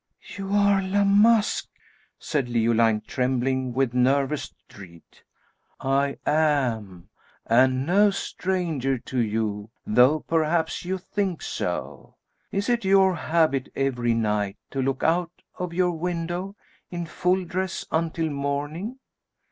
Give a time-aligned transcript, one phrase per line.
[0.35, 1.67] "You are La Masque!"
[2.17, 5.03] said Leoline trembling with nervous dread.
[5.79, 7.09] "I am,
[7.45, 12.15] and no stranger to you; though perhaps you think so.
[12.51, 16.55] Is it your habit every night to look out of your window
[16.89, 18.97] in full dress until morning?"